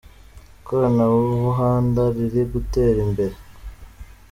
[0.59, 3.35] ikoranabuhanda rir gutera imbere.